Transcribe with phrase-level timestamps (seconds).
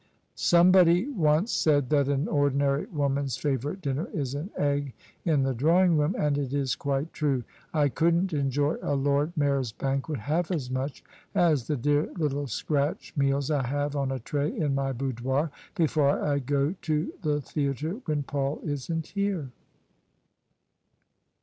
[0.33, 4.93] Somebody once said that an ordinary woman's favourite dinner is an egg
[5.25, 7.43] in the drawing room: and it is quite true.
[7.71, 11.03] I couldn't enjoy a Lord Mayor's banquet half as much
[11.35, 16.19] as the dear little scratch meals I have on a tray in my boudoir before
[16.19, 19.51] I go to the theatre when Paul isn't here."